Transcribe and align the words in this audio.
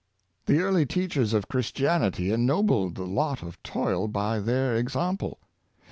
The 0.47 0.61
early 0.61 0.87
teachers 0.87 1.31
of 1.31 1.47
Christianity 1.47 2.31
ennobled 2.31 2.95
the 2.95 3.05
lot 3.05 3.43
of 3.43 3.61
toil 3.61 4.07
by 4.07 4.39
their 4.39 4.75
example. 4.75 5.37